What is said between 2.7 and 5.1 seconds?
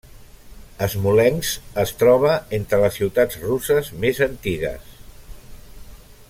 les ciutats russes més antigues.